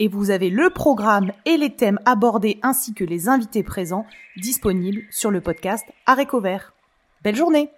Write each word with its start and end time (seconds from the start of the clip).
et 0.00 0.08
vous 0.08 0.30
avez 0.30 0.50
le 0.50 0.70
programme 0.70 1.30
et 1.44 1.56
les 1.56 1.76
thèmes 1.76 2.00
abordés 2.06 2.58
ainsi 2.62 2.94
que 2.94 3.04
les 3.04 3.28
invités 3.28 3.62
présents 3.62 4.06
disponibles 4.36 5.02
sur 5.10 5.30
le 5.30 5.40
podcast 5.40 5.84
Aréco 6.06 6.40
Vert. 6.40 6.72
Belle 7.22 7.36
journée 7.36 7.70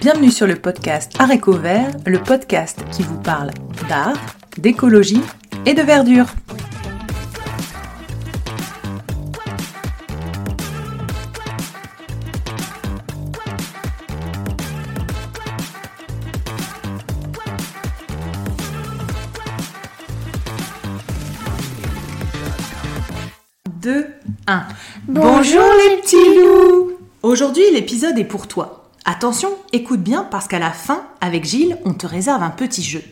Bienvenue 0.00 0.30
sur 0.30 0.46
le 0.46 0.54
podcast 0.54 1.14
Aréco 1.18 1.52
Vert, 1.52 1.90
le 2.06 2.20
podcast 2.20 2.84
qui 2.92 3.02
vous 3.02 3.20
parle 3.20 3.50
d'art, 3.88 4.16
d'écologie 4.56 5.20
et 5.66 5.74
de 5.74 5.82
verdure. 5.82 6.26
Bonjour 25.08 25.64
les 25.88 26.02
petits 26.02 26.16
loups. 26.16 26.92
Aujourd'hui, 27.22 27.62
l'épisode 27.72 28.18
est 28.18 28.24
pour 28.24 28.46
toi. 28.46 28.90
Attention, 29.06 29.48
écoute 29.72 30.02
bien 30.02 30.22
parce 30.22 30.48
qu'à 30.48 30.58
la 30.58 30.70
fin, 30.70 31.06
avec 31.22 31.44
Gilles, 31.44 31.78
on 31.86 31.94
te 31.94 32.06
réserve 32.06 32.42
un 32.42 32.50
petit 32.50 32.82
jeu. 32.82 33.02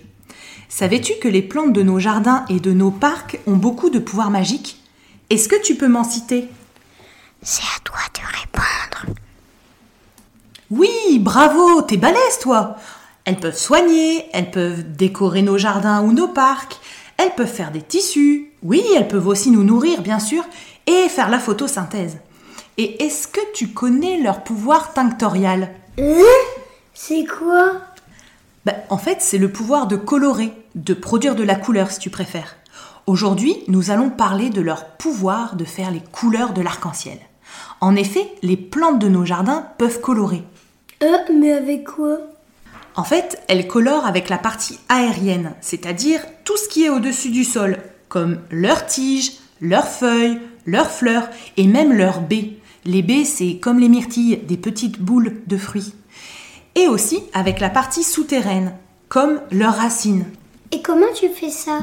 Savais-tu 0.69 1.15
que 1.21 1.29
les 1.29 1.41
plantes 1.41 1.73
de 1.73 1.83
nos 1.83 1.99
jardins 1.99 2.45
et 2.51 2.61
de 2.61 2.73
nos 2.73 2.91
parcs 2.91 3.39
ont 3.47 3.57
beaucoup 3.57 3.89
de 3.89 3.99
pouvoirs 3.99 4.31
magiques? 4.31 4.83
Est-ce 5.31 5.49
que 5.49 5.61
tu 5.63 5.75
peux 5.75 5.89
m'en 5.89 6.05
citer? 6.05 6.49
C'est 7.41 7.63
à 7.63 7.81
toi 7.83 8.01
de 8.15 8.39
répondre. 8.39 9.19
Oui, 10.71 11.19
bravo, 11.19 11.81
t'es 11.83 11.97
balèze 11.97 12.41
toi. 12.43 12.77
Elles 13.25 13.41
peuvent 13.41 13.59
soigner, 13.59 14.27
elles 14.35 14.51
peuvent 14.51 14.85
décorer 14.97 15.41
nos 15.41 15.57
jardins 15.57 16.03
ou 16.03 16.13
nos 16.13 16.29
parcs, 16.29 16.79
elles 17.17 17.35
peuvent 17.35 17.47
faire 17.47 17.71
des 17.71 17.83
tissus, 17.83 18.51
oui, 18.63 18.83
elles 18.97 19.09
peuvent 19.09 19.29
aussi 19.29 19.51
nous 19.51 19.65
nourrir 19.65 20.03
bien 20.03 20.19
sûr, 20.19 20.45
et 20.87 21.09
faire 21.09 21.29
la 21.29 21.39
photosynthèse. 21.39 22.19
Et 22.79 23.05
est-ce 23.05 23.29
que 23.29 23.41
tu 23.55 23.69
connais 23.69 24.21
leur 24.21 24.45
pouvoir 24.45 24.93
tinctorial? 24.93 25.71
Hein 25.99 26.23
C'est 26.95 27.25
quoi? 27.25 27.73
Ben, 28.65 28.77
En 28.89 28.99
fait, 28.99 29.19
c'est 29.21 29.39
le 29.39 29.51
pouvoir 29.53 29.87
de 29.87 29.97
colorer, 29.97 30.53
de 30.75 30.95
produire 30.95 31.35
de 31.35 31.43
la 31.43 31.55
couleur 31.55 31.91
si 31.91 31.99
tu 31.99 32.11
préfères. 32.11 32.57
Aujourd'hui, 33.07 33.57
nous 33.69 33.91
allons 33.91 34.11
parler 34.11 34.49
de 34.49 34.61
leur 34.61 34.87
pouvoir 34.87 35.57
de 35.57 35.65
faire 35.65 35.91
les 35.91 36.01
couleurs 36.01 36.53
de 36.53 36.63
l'arc-en-ciel. 36.63 37.19
En 37.81 37.97
effet, 37.97 38.33
les 38.43 38.57
plantes 38.57 39.01
de 39.01 39.09
nos 39.09 39.25
jardins 39.25 39.67
peuvent 39.77 40.01
colorer. 40.01 40.43
Euh, 41.03 41.17
mais 41.35 41.53
avec 41.53 41.85
quoi? 41.85 42.19
En 42.95 43.05
fait, 43.05 43.43
elles 43.49 43.67
colorent 43.67 44.07
avec 44.07 44.29
la 44.29 44.39
partie 44.39 44.79
aérienne, 44.89 45.55
c'est-à-dire 45.61 46.21
tout 46.45 46.57
ce 46.57 46.69
qui 46.69 46.85
est 46.85 46.91
au-dessus 46.91 47.31
du 47.31 47.45
sol, 47.45 47.79
comme 48.09 48.39
leurs 48.51 48.87
tiges, 48.87 49.33
leurs 49.61 49.89
feuilles, 49.89 50.39
leurs 50.67 50.91
fleurs 50.91 51.29
et 51.57 51.67
même 51.67 51.93
leurs 51.93 52.21
baies. 52.21 52.59
Les 52.85 53.03
baies, 53.03 53.25
c'est 53.25 53.59
comme 53.59 53.79
les 53.79 53.89
myrtilles, 53.89 54.41
des 54.47 54.57
petites 54.57 55.01
boules 55.01 55.43
de 55.47 55.57
fruits. 55.57 55.95
Et 56.75 56.89
aussi 56.89 57.21
avec 57.33 57.61
la 57.61 57.71
partie 57.71 58.03
souterraine, 58.03 58.75
comme 59.09 59.41
leurs 59.51 59.77
racines. 59.77 60.25
Et 60.73 60.83
comment 60.83 61.13
tu 61.15 61.29
fais 61.29 61.51
ça? 61.51 61.81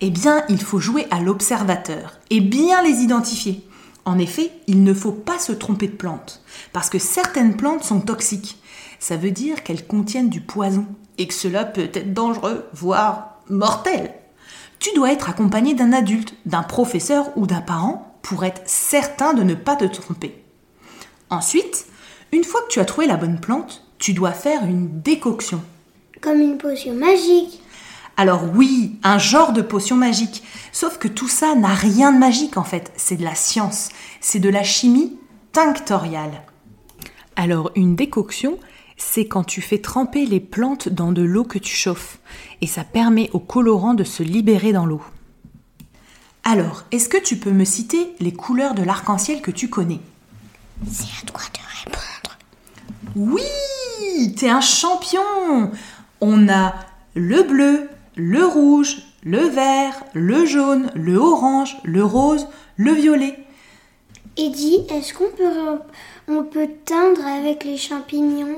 Eh 0.00 0.10
bien, 0.10 0.44
il 0.48 0.60
faut 0.60 0.80
jouer 0.80 1.06
à 1.10 1.20
l'observateur 1.20 2.18
et 2.30 2.40
bien 2.40 2.82
les 2.82 3.00
identifier. 3.02 3.64
En 4.04 4.18
effet, 4.18 4.50
il 4.66 4.82
ne 4.82 4.94
faut 4.94 5.12
pas 5.12 5.38
se 5.38 5.52
tromper 5.52 5.86
de 5.86 5.92
plantes, 5.92 6.42
parce 6.72 6.90
que 6.90 6.98
certaines 6.98 7.56
plantes 7.56 7.84
sont 7.84 8.00
toxiques. 8.00 8.60
Ça 8.98 9.16
veut 9.16 9.30
dire 9.30 9.62
qu'elles 9.62 9.86
contiennent 9.86 10.28
du 10.28 10.40
poison, 10.40 10.86
et 11.18 11.28
que 11.28 11.34
cela 11.34 11.64
peut 11.64 11.90
être 11.94 12.12
dangereux, 12.12 12.66
voire 12.72 13.38
mortel. 13.48 14.12
Tu 14.80 14.90
dois 14.96 15.12
être 15.12 15.30
accompagné 15.30 15.74
d'un 15.74 15.92
adulte, 15.92 16.34
d'un 16.46 16.64
professeur 16.64 17.30
ou 17.36 17.46
d'un 17.46 17.60
parent 17.60 18.11
pour 18.22 18.44
être 18.44 18.62
certain 18.66 19.34
de 19.34 19.42
ne 19.42 19.54
pas 19.54 19.76
te 19.76 19.84
tromper. 19.84 20.42
Ensuite, 21.30 21.86
une 22.32 22.44
fois 22.44 22.62
que 22.62 22.72
tu 22.72 22.80
as 22.80 22.84
trouvé 22.84 23.06
la 23.06 23.16
bonne 23.16 23.40
plante, 23.40 23.84
tu 23.98 24.14
dois 24.14 24.32
faire 24.32 24.64
une 24.64 25.00
décoction. 25.02 25.62
Comme 26.20 26.40
une 26.40 26.58
potion 26.58 26.94
magique. 26.94 27.60
Alors 28.16 28.44
oui, 28.54 28.98
un 29.02 29.18
genre 29.18 29.52
de 29.52 29.62
potion 29.62 29.96
magique. 29.96 30.42
Sauf 30.72 30.98
que 30.98 31.08
tout 31.08 31.28
ça 31.28 31.54
n'a 31.54 31.74
rien 31.74 32.12
de 32.12 32.18
magique 32.18 32.56
en 32.56 32.64
fait. 32.64 32.92
C'est 32.96 33.16
de 33.16 33.24
la 33.24 33.34
science. 33.34 33.88
C'est 34.20 34.38
de 34.38 34.48
la 34.48 34.62
chimie 34.62 35.18
tinctoriale. 35.52 36.42
Alors 37.36 37.70
une 37.74 37.96
décoction, 37.96 38.58
c'est 38.96 39.26
quand 39.26 39.44
tu 39.44 39.60
fais 39.60 39.78
tremper 39.78 40.26
les 40.26 40.40
plantes 40.40 40.88
dans 40.88 41.12
de 41.12 41.22
l'eau 41.22 41.44
que 41.44 41.58
tu 41.58 41.74
chauffes. 41.74 42.18
Et 42.60 42.66
ça 42.66 42.84
permet 42.84 43.30
au 43.32 43.40
colorant 43.40 43.94
de 43.94 44.04
se 44.04 44.22
libérer 44.22 44.72
dans 44.72 44.86
l'eau. 44.86 45.02
Alors, 46.44 46.84
est-ce 46.90 47.08
que 47.08 47.18
tu 47.18 47.36
peux 47.36 47.52
me 47.52 47.64
citer 47.64 48.14
les 48.18 48.32
couleurs 48.32 48.74
de 48.74 48.82
l'arc-en-ciel 48.82 49.42
que 49.42 49.52
tu 49.52 49.68
connais? 49.68 50.00
C'est 50.90 51.04
à 51.22 51.26
toi 51.26 51.40
de 51.54 51.90
répondre. 51.90 52.38
Oui, 53.14 54.34
t'es 54.34 54.48
un 54.48 54.60
champion. 54.60 55.20
On 56.20 56.48
a 56.48 56.74
le 57.14 57.42
bleu, 57.44 57.88
le 58.16 58.44
rouge, 58.44 59.02
le 59.22 59.38
vert, 59.38 60.02
le 60.14 60.44
jaune, 60.44 60.90
le 60.94 61.16
orange, 61.16 61.76
le 61.84 62.04
rose, 62.04 62.48
le 62.76 62.92
violet. 62.92 63.38
Eddie, 64.36 64.86
est-ce 64.90 65.14
qu'on 65.14 65.30
peut, 65.36 65.78
on 66.26 66.42
peut 66.42 66.70
teindre 66.84 67.24
avec 67.24 67.64
les 67.64 67.76
champignons? 67.76 68.56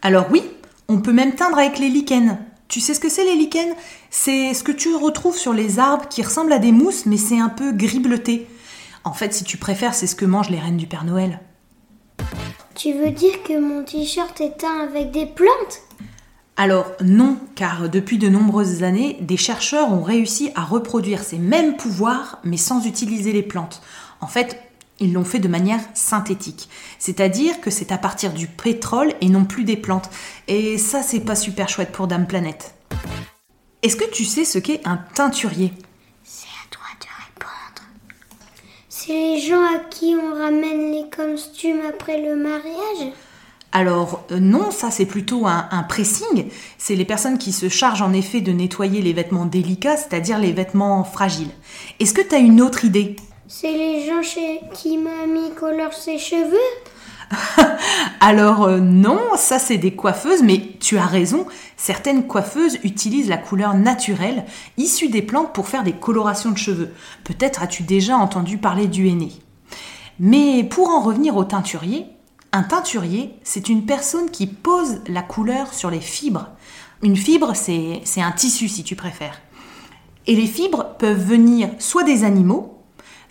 Alors 0.00 0.26
oui, 0.32 0.42
on 0.88 1.00
peut 1.00 1.12
même 1.12 1.34
teindre 1.34 1.58
avec 1.58 1.78
les 1.78 1.88
lichens. 1.88 2.38
Tu 2.72 2.80
sais 2.80 2.94
ce 2.94 3.00
que 3.00 3.10
c'est 3.10 3.26
les 3.26 3.36
lichens? 3.36 3.76
C'est 4.08 4.54
ce 4.54 4.64
que 4.64 4.72
tu 4.72 4.94
retrouves 4.94 5.36
sur 5.36 5.52
les 5.52 5.78
arbres 5.78 6.08
qui 6.08 6.22
ressemblent 6.22 6.54
à 6.54 6.58
des 6.58 6.72
mousses, 6.72 7.04
mais 7.04 7.18
c'est 7.18 7.38
un 7.38 7.50
peu 7.50 7.70
gris 7.70 7.98
bleuté. 7.98 8.46
En 9.04 9.12
fait, 9.12 9.34
si 9.34 9.44
tu 9.44 9.58
préfères, 9.58 9.92
c'est 9.92 10.06
ce 10.06 10.16
que 10.16 10.24
mangent 10.24 10.48
les 10.48 10.58
reines 10.58 10.78
du 10.78 10.86
Père 10.86 11.04
Noël. 11.04 11.40
Tu 12.74 12.94
veux 12.94 13.10
dire 13.10 13.42
que 13.42 13.60
mon 13.60 13.84
t-shirt 13.84 14.40
est 14.40 14.56
teint 14.56 14.88
avec 14.88 15.10
des 15.10 15.26
plantes? 15.26 15.82
Alors 16.56 16.86
non, 17.04 17.36
car 17.56 17.90
depuis 17.90 18.16
de 18.16 18.30
nombreuses 18.30 18.82
années, 18.82 19.18
des 19.20 19.36
chercheurs 19.36 19.92
ont 19.92 20.02
réussi 20.02 20.50
à 20.54 20.64
reproduire 20.64 21.22
ces 21.22 21.36
mêmes 21.36 21.76
pouvoirs, 21.76 22.38
mais 22.42 22.56
sans 22.56 22.86
utiliser 22.86 23.32
les 23.32 23.42
plantes. 23.42 23.82
En 24.22 24.28
fait, 24.28 24.58
ils 25.00 25.12
l'ont 25.12 25.24
fait 25.24 25.38
de 25.40 25.48
manière 25.48 25.80
synthétique. 25.94 26.68
C'est-à-dire 26.98 27.60
que 27.60 27.70
c'est 27.70 27.92
à 27.92 27.98
partir 27.98 28.32
du 28.32 28.46
pétrole 28.46 29.14
et 29.20 29.28
non 29.28 29.44
plus 29.44 29.64
des 29.64 29.76
plantes. 29.76 30.10
Et 30.48 30.78
ça, 30.78 31.02
c'est 31.02 31.20
pas 31.20 31.34
super 31.34 31.68
chouette 31.68 31.92
pour 31.92 32.06
Dame 32.06 32.26
Planète. 32.26 32.74
Est-ce 33.82 33.96
que 33.96 34.08
tu 34.08 34.24
sais 34.24 34.44
ce 34.44 34.58
qu'est 34.58 34.80
un 34.84 34.96
teinturier? 34.96 35.72
C'est 36.22 36.46
à 36.46 36.70
toi 36.70 36.84
de 37.00 37.06
répondre. 37.26 37.88
C'est 38.88 39.12
les 39.12 39.40
gens 39.40 39.64
à 39.64 39.80
qui 39.90 40.14
on 40.14 40.38
ramène 40.38 40.92
les 40.92 41.10
costumes 41.10 41.80
après 41.88 42.22
le 42.22 42.36
mariage? 42.36 43.12
Alors 43.72 44.24
euh, 44.30 44.38
non, 44.38 44.70
ça 44.70 44.90
c'est 44.90 45.06
plutôt 45.06 45.46
un, 45.46 45.66
un 45.70 45.82
pressing. 45.82 46.50
C'est 46.78 46.94
les 46.94 47.06
personnes 47.06 47.38
qui 47.38 47.52
se 47.52 47.68
chargent 47.68 48.02
en 48.02 48.12
effet 48.12 48.42
de 48.42 48.52
nettoyer 48.52 49.00
les 49.00 49.14
vêtements 49.14 49.46
délicats, 49.46 49.96
c'est-à-dire 49.96 50.38
les 50.38 50.52
vêtements 50.52 51.02
fragiles. 51.04 51.50
Est-ce 51.98 52.12
que 52.12 52.20
tu 52.20 52.34
as 52.34 52.38
une 52.38 52.60
autre 52.60 52.84
idée? 52.84 53.16
C'est 53.54 53.70
les 53.70 54.06
gens 54.06 54.22
chez 54.22 54.62
qui 54.72 54.96
mamie 54.96 55.52
colore 55.54 55.92
ses 55.92 56.16
cheveux 56.16 56.56
Alors 58.20 58.62
euh, 58.62 58.80
non, 58.80 59.20
ça 59.36 59.58
c'est 59.58 59.76
des 59.76 59.94
coiffeuses, 59.94 60.42
mais 60.42 60.70
tu 60.80 60.96
as 60.96 61.04
raison, 61.04 61.44
certaines 61.76 62.26
coiffeuses 62.26 62.78
utilisent 62.82 63.28
la 63.28 63.36
couleur 63.36 63.74
naturelle 63.74 64.46
issue 64.78 65.10
des 65.10 65.20
plantes 65.20 65.52
pour 65.52 65.68
faire 65.68 65.82
des 65.82 65.92
colorations 65.92 66.50
de 66.50 66.56
cheveux. 66.56 66.94
Peut-être 67.24 67.62
as-tu 67.62 67.82
déjà 67.82 68.16
entendu 68.16 68.56
parler 68.56 68.86
du 68.86 69.06
henné. 69.06 69.32
Mais 70.18 70.64
pour 70.64 70.88
en 70.88 71.02
revenir 71.02 71.36
au 71.36 71.44
teinturier, 71.44 72.06
un 72.52 72.62
teinturier, 72.62 73.34
c'est 73.42 73.68
une 73.68 73.84
personne 73.84 74.30
qui 74.30 74.46
pose 74.46 75.02
la 75.08 75.22
couleur 75.22 75.74
sur 75.74 75.90
les 75.90 76.00
fibres. 76.00 76.48
Une 77.02 77.16
fibre, 77.16 77.52
c'est 77.54 78.00
c'est 78.04 78.22
un 78.22 78.32
tissu 78.32 78.68
si 78.68 78.82
tu 78.82 78.96
préfères. 78.96 79.42
Et 80.26 80.36
les 80.36 80.46
fibres 80.46 80.96
peuvent 80.98 81.22
venir 81.22 81.68
soit 81.78 82.04
des 82.04 82.24
animaux, 82.24 82.81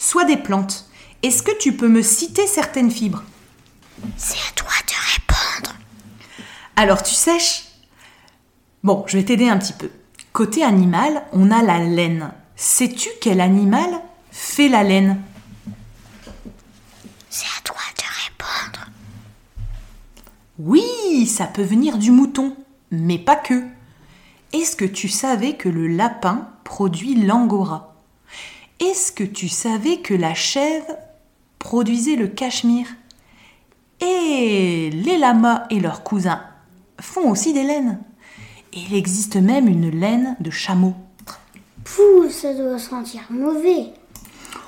soit 0.01 0.25
des 0.25 0.37
plantes. 0.37 0.89
Est-ce 1.21 1.43
que 1.43 1.55
tu 1.59 1.77
peux 1.77 1.87
me 1.87 2.01
citer 2.01 2.47
certaines 2.47 2.89
fibres? 2.89 3.23
C'est 4.17 4.39
à 4.49 4.51
toi 4.55 4.71
de 4.87 5.13
répondre. 5.13 5.75
Alors 6.75 7.03
tu 7.03 7.13
sèches? 7.13 7.65
Bon, 8.83 9.03
je 9.05 9.17
vais 9.17 9.23
t'aider 9.23 9.47
un 9.47 9.59
petit 9.59 9.73
peu. 9.73 9.91
Côté 10.33 10.63
animal, 10.63 11.23
on 11.33 11.51
a 11.51 11.61
la 11.61 11.77
laine. 11.77 12.31
Sais-tu 12.55 13.09
quel 13.21 13.41
animal 13.41 14.01
fait 14.31 14.69
la 14.69 14.81
laine? 14.81 15.21
C'est 17.29 17.45
à 17.45 17.61
toi 17.63 17.75
de 17.95 18.03
répondre. 18.25 18.87
Oui, 20.57 21.27
ça 21.27 21.45
peut 21.45 21.61
venir 21.61 21.99
du 21.99 22.09
mouton, 22.09 22.57
mais 22.89 23.19
pas 23.19 23.35
que. 23.35 23.63
Est-ce 24.51 24.75
que 24.75 24.85
tu 24.85 25.09
savais 25.09 25.57
que 25.57 25.69
le 25.69 25.87
lapin 25.87 26.49
produit 26.63 27.13
l'angora? 27.13 27.90
Est-ce 28.81 29.11
que 29.11 29.23
tu 29.23 29.47
savais 29.47 29.97
que 29.97 30.15
la 30.15 30.33
chèvre 30.33 30.97
produisait 31.59 32.15
le 32.15 32.27
cachemire? 32.27 32.87
Et 33.99 34.89
les 34.91 35.19
lamas 35.19 35.65
et 35.69 35.79
leurs 35.79 36.03
cousins 36.03 36.41
font 36.99 37.29
aussi 37.29 37.53
des 37.53 37.61
laines. 37.61 37.99
Il 38.73 38.95
existe 38.95 39.35
même 39.35 39.67
une 39.67 39.91
laine 39.91 40.35
de 40.39 40.49
chameau. 40.49 40.95
Pouh, 41.83 42.27
ça 42.31 42.55
doit 42.55 42.79
sentir 42.79 43.21
mauvais. 43.29 43.93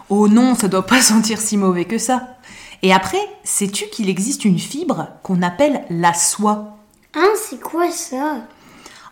Oh 0.10 0.28
non, 0.28 0.54
ça 0.54 0.68
doit 0.68 0.86
pas 0.86 1.02
sentir 1.02 1.42
si 1.42 1.58
mauvais 1.58 1.86
que 1.86 1.98
ça. 1.98 2.38
Et 2.84 2.94
après, 2.94 3.26
sais-tu 3.44 3.86
qu'il 3.88 4.10
existe 4.10 4.46
une 4.46 4.60
fibre 4.60 5.08
qu'on 5.24 5.42
appelle 5.42 5.86
la 5.90 6.14
soie? 6.14 6.78
Hein, 7.16 7.30
c'est 7.36 7.60
quoi 7.60 7.90
ça? 7.90 8.46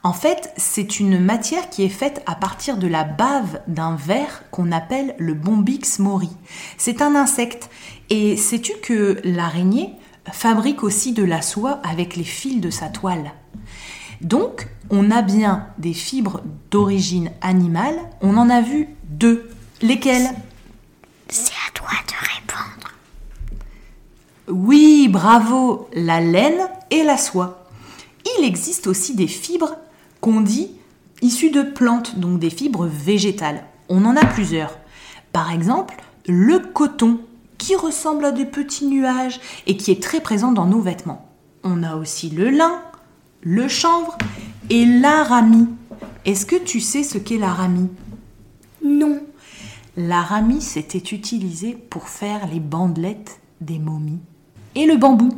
En 0.04 0.14
fait, 0.14 0.52
c'est 0.58 1.00
une 1.00 1.20
matière 1.20 1.70
qui 1.70 1.84
est 1.84 1.90
faite 1.90 2.24
à 2.26 2.34
partir 2.34 2.78
de 2.78 2.88
la 2.88 3.04
bave 3.04 3.62
d'un 3.68 3.96
ver 3.96 4.44
qu'on 4.50 4.72
appelle 4.72 5.16
le 5.20 5.36
Bombix 5.36 6.00
mori. 6.00 6.30
C'est 6.78 7.04
un 7.04 7.14
insecte. 7.14 7.70
Et 8.10 8.36
sais-tu 8.36 8.74
que 8.82 9.22
l'araignée 9.24 9.94
fabrique 10.32 10.84
aussi 10.84 11.14
de 11.14 11.24
la 11.24 11.44
soie 11.44 11.80
avec 11.84 12.16
les 12.16 12.24
fils 12.24 12.62
de 12.62 12.72
sa 12.72 12.90
toile? 12.90 13.32
Donc, 14.22 14.68
on 14.90 15.12
a 15.12 15.22
bien 15.22 15.68
des 15.78 15.94
fibres 15.94 16.42
d'origine 16.72 17.32
animale. 17.42 18.00
On 18.22 18.38
en 18.38 18.50
a 18.50 18.62
vu 18.62 18.90
deux. 19.04 19.50
Lesquelles? 19.84 20.30
C'est 21.28 21.54
à 21.68 21.72
toi 21.74 21.90
de 22.08 22.14
répondre. 22.36 22.92
Oui, 24.48 25.08
bravo, 25.10 25.88
la 25.94 26.22
laine 26.22 26.68
et 26.90 27.04
la 27.04 27.18
soie. 27.18 27.68
Il 28.38 28.46
existe 28.46 28.88
aussi 28.88 29.16
des 29.16 29.28
fibres 29.28 29.76
qu'on 30.22 30.42
dit 30.42 30.72
issues 31.22 31.52
de 31.52 31.64
plantes, 31.64 32.18
donc 32.20 32.40
des 32.40 32.50
fibres 32.50 32.86
végétales. 32.86 33.64
On 33.90 34.06
en 34.06 34.16
a 34.16 34.26
plusieurs. 34.26 34.78
Par 35.34 35.52
exemple, 35.52 35.96
le 36.28 36.60
coton, 36.60 37.20
qui 37.58 37.76
ressemble 37.76 38.26
à 38.26 38.32
des 38.32 38.46
petits 38.46 38.88
nuages 38.88 39.40
et 39.68 39.78
qui 39.78 39.92
est 39.92 40.02
très 40.02 40.20
présent 40.20 40.52
dans 40.52 40.66
nos 40.66 40.82
vêtements. 40.82 41.30
On 41.64 41.84
a 41.84 41.96
aussi 41.96 42.32
le 42.32 42.50
lin, 42.50 42.82
le 43.44 43.68
chanvre 43.68 44.18
et 44.72 44.84
l'aramie. 44.84 45.68
Est-ce 46.26 46.48
que 46.48 46.56
tu 46.56 46.80
sais 46.80 47.04
ce 47.04 47.20
qu'est 47.20 47.38
l'aramie 47.38 47.90
Non. 48.84 49.20
L'aramie, 49.96 50.62
c'était 50.62 51.16
utilisé 51.16 51.74
pour 51.74 52.08
faire 52.08 52.48
les 52.48 52.60
bandelettes 52.60 53.40
des 53.60 53.78
momies. 53.78 54.22
Et 54.74 54.88
le 54.88 54.98
bambou 54.98 55.30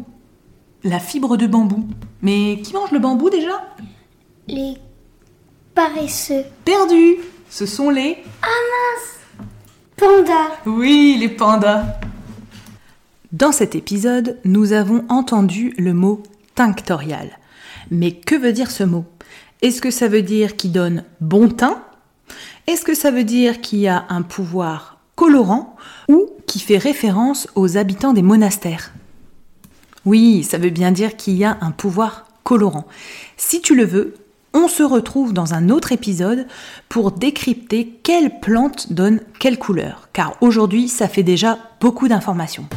La 0.85 0.99
fibre 0.99 1.35
de 1.35 1.47
bambou. 1.47 1.87
Mais 2.21 2.61
qui 2.63 2.73
mange 2.73 2.91
le 2.91 2.99
bambou 2.99 3.29
déjà? 3.29 3.63
Les 4.47 4.75
paresseux. 5.73 6.43
Perdu 6.65 7.15
Ce 7.49 7.65
sont 7.65 7.89
les... 7.89 8.17
Panda. 9.95 10.49
Oui, 10.65 11.15
les 11.17 11.29
pandas 11.29 11.85
Dans 13.31 13.53
cet 13.53 13.73
épisode, 13.73 14.37
nous 14.43 14.73
avons 14.73 15.05
entendu 15.07 15.73
le 15.77 15.93
mot 15.93 16.21
tinctorial. 16.55 17.39
Mais 17.89 18.11
que 18.11 18.35
veut 18.35 18.51
dire 18.51 18.69
ce 18.69 18.83
mot? 18.83 19.05
Est-ce 19.61 19.81
que 19.81 19.91
ça 19.91 20.09
veut 20.09 20.23
dire 20.23 20.57
qu'il 20.57 20.73
donne 20.73 21.05
bon 21.21 21.47
teint? 21.47 21.81
Est-ce 22.67 22.83
que 22.83 22.95
ça 22.95 23.11
veut 23.11 23.23
dire 23.23 23.61
qu'il 23.61 23.79
y 23.79 23.87
a 23.87 24.05
un 24.09 24.23
pouvoir 24.23 24.99
colorant 25.15 25.77
ou 26.09 26.29
qui 26.47 26.59
fait 26.59 26.77
référence 26.77 27.47
aux 27.55 27.77
habitants 27.77 28.13
des 28.13 28.23
monastères? 28.23 28.91
Oui, 30.05 30.43
ça 30.43 30.57
veut 30.57 30.69
bien 30.69 30.91
dire 30.91 31.15
qu'il 31.15 31.37
y 31.37 31.45
a 31.45 31.57
un 31.61 31.71
pouvoir 31.71 32.27
colorant. 32.43 32.87
Si 33.37 33.61
tu 33.61 33.73
le 33.73 33.85
veux, 33.85 34.15
on 34.53 34.67
se 34.67 34.83
retrouve 34.83 35.33
dans 35.33 35.53
un 35.53 35.69
autre 35.69 35.91
épisode 35.91 36.47
pour 36.89 37.11
décrypter 37.11 37.99
quelle 38.03 38.39
plante 38.39 38.93
donne 38.93 39.19
quelle 39.39 39.57
couleur, 39.57 40.09
car 40.13 40.35
aujourd'hui 40.41 40.87
ça 40.87 41.07
fait 41.07 41.23
déjà 41.23 41.57
beaucoup 41.81 42.07
d'informations. 42.07 42.67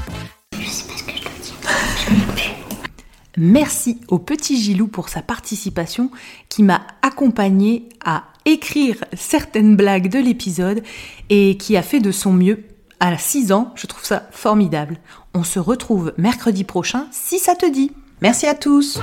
Je 0.58 0.66
sais 0.68 0.86
pas 0.86 0.96
ce 0.96 1.02
que 1.04 1.12
je 1.16 1.22
dois 1.22 1.30
dire. 1.42 1.54
Merci 3.36 4.00
au 4.08 4.18
petit 4.18 4.58
Gilou 4.60 4.86
pour 4.86 5.10
sa 5.10 5.20
participation 5.20 6.10
qui 6.48 6.62
m'a 6.62 6.86
accompagné 7.02 7.88
à 8.04 8.24
écrire 8.46 9.04
certaines 9.12 9.76
blagues 9.76 10.08
de 10.08 10.18
l'épisode 10.18 10.82
et 11.28 11.58
qui 11.58 11.76
a 11.76 11.82
fait 11.82 12.00
de 12.00 12.12
son 12.12 12.32
mieux 12.32 12.64
à 13.00 13.18
6 13.18 13.52
ans. 13.52 13.72
Je 13.74 13.86
trouve 13.86 14.04
ça 14.04 14.26
formidable. 14.30 14.98
On 15.34 15.44
se 15.44 15.58
retrouve 15.58 16.14
mercredi 16.16 16.64
prochain 16.64 17.08
si 17.10 17.38
ça 17.38 17.54
te 17.54 17.70
dit. 17.70 17.92
Merci 18.22 18.46
à 18.46 18.54
tous. 18.54 18.98